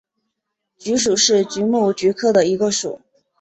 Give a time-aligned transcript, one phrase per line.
[0.79, 3.01] 菊属是菊目菊科的一个属。